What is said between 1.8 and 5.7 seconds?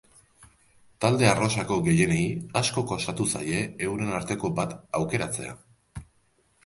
gehienei asko kostatu zaie euren arteko bat aukeratzea.